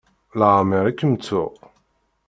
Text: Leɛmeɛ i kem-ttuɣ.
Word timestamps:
Leɛmeɛ 0.39 0.83
i 0.91 0.93
kem-ttuɣ. 0.99 1.53